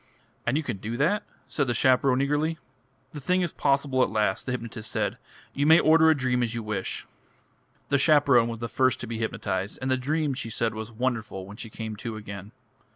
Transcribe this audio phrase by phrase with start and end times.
[0.47, 2.57] "And you can do that!" said the chaperone eagerly.
[3.11, 5.19] "The thing is possible at last," the hypnotist said.
[5.53, 7.05] "You may order a dream as you wish."
[7.89, 11.45] The chaperone was the first to be hypnotised, and the dream, she said, was wonderful,
[11.45, 12.51] when she came to again.